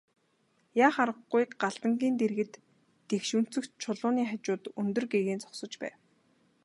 [0.85, 2.51] Яах аргагүй Галдангийн дэргэд
[3.09, 5.95] тэгш өнцөгт чулууны хажууд өндөр гэгээн зогсож байв.